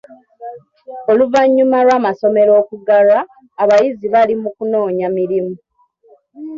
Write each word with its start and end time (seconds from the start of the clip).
Oluvannyuma 1.11 1.77
lw'amasomero 1.85 2.51
okuggalwa, 2.61 3.19
abayizi 3.63 4.07
bali 4.13 4.33
mu 4.41 4.49
kunoonya 4.55 5.07
mirimu. 5.17 5.55